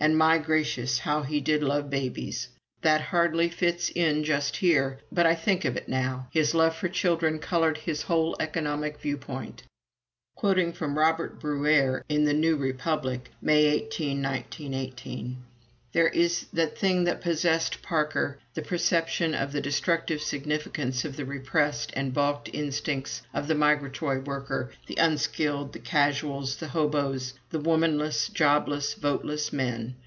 And, 0.00 0.16
my 0.16 0.38
gracious! 0.38 1.00
how 1.00 1.22
he 1.24 1.40
did 1.40 1.60
love 1.60 1.90
babies! 1.90 2.46
That 2.82 3.00
hardly 3.00 3.48
fits 3.48 3.90
in 3.90 4.22
just 4.22 4.58
here, 4.58 5.00
but 5.10 5.26
I 5.26 5.34
think 5.34 5.64
of 5.64 5.76
it 5.76 5.88
now. 5.88 6.28
His 6.30 6.54
love 6.54 6.76
for 6.76 6.88
children 6.88 7.40
colored 7.40 7.78
his 7.78 8.02
whole 8.02 8.36
economic 8.38 9.00
viewpoint. 9.00 9.64
"There 15.90 16.06
is 16.12 16.46
the 16.52 16.66
thing 16.66 17.04
that 17.04 17.22
possessed 17.22 17.80
Parker 17.82 18.38
the 18.54 18.60
perception 18.62 19.34
of 19.34 19.50
the 19.52 19.60
destructive 19.62 20.20
significance 20.20 21.04
of 21.04 21.16
the 21.16 21.24
repressed 21.24 21.92
and 21.96 22.12
balked 22.12 22.50
instincts 22.52 23.22
of 23.34 23.48
the 23.48 23.54
migratory 23.56 24.20
worker, 24.20 24.70
the 24.86 24.96
unskilled, 24.96 25.72
the 25.72 25.78
casuals, 25.80 26.56
the 26.56 26.68
hoboes, 26.68 27.34
the 27.50 27.58
womanless, 27.60 28.28
jobless, 28.28 28.94
voteless 28.94 29.52
men. 29.52 29.96